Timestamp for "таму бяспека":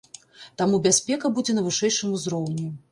0.61-1.33